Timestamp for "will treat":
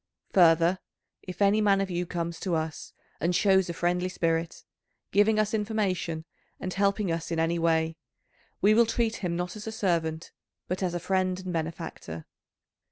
8.73-9.17